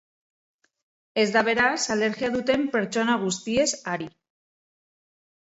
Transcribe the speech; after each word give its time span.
Ez 1.23 1.25
da, 1.35 1.43
beraz, 1.47 1.75
alergia 1.97 2.31
duten 2.37 2.65
pertsona 2.77 3.19
guztiez 3.27 3.69
ari. 3.95 4.11